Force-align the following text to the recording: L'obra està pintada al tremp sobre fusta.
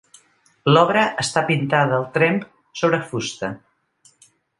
L'obra 0.69 1.01
està 1.23 1.43
pintada 1.49 1.95
al 1.99 2.07
tremp 2.15 2.39
sobre 2.81 3.01
fusta. 3.13 3.51